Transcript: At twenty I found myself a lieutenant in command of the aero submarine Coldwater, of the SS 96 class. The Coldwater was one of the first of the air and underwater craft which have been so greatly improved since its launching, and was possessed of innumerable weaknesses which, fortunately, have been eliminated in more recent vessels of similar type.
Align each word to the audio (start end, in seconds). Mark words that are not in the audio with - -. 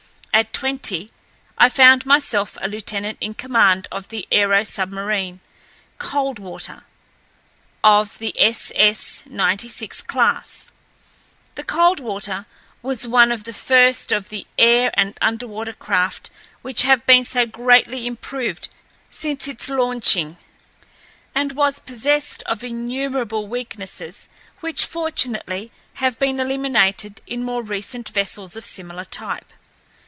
At 0.33 0.53
twenty 0.53 1.09
I 1.57 1.67
found 1.67 2.05
myself 2.05 2.57
a 2.61 2.67
lieutenant 2.69 3.17
in 3.19 3.33
command 3.33 3.87
of 3.91 4.07
the 4.07 4.27
aero 4.31 4.63
submarine 4.63 5.41
Coldwater, 5.99 6.83
of 7.83 8.17
the 8.17 8.33
SS 8.39 9.23
96 9.27 10.01
class. 10.03 10.71
The 11.55 11.65
Coldwater 11.65 12.45
was 12.81 13.05
one 13.05 13.31
of 13.31 13.43
the 13.43 13.53
first 13.53 14.13
of 14.13 14.29
the 14.29 14.47
air 14.57 14.89
and 14.93 15.17
underwater 15.21 15.73
craft 15.73 16.31
which 16.61 16.83
have 16.83 17.05
been 17.05 17.25
so 17.25 17.45
greatly 17.45 18.07
improved 18.07 18.69
since 19.11 19.49
its 19.49 19.67
launching, 19.67 20.37
and 21.35 21.51
was 21.51 21.77
possessed 21.77 22.41
of 22.43 22.63
innumerable 22.63 23.47
weaknesses 23.49 24.29
which, 24.61 24.85
fortunately, 24.85 25.71
have 25.95 26.17
been 26.17 26.39
eliminated 26.39 27.19
in 27.27 27.43
more 27.43 27.61
recent 27.61 28.09
vessels 28.09 28.55
of 28.55 28.63
similar 28.63 29.05
type. 29.05 29.51